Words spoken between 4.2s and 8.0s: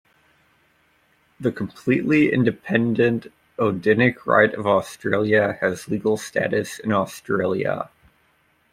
Rite of Australia has legal status in Australia.